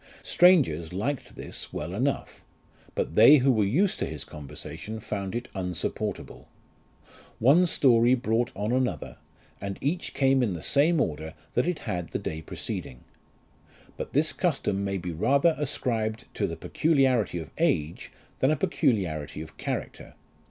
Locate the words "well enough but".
1.71-3.13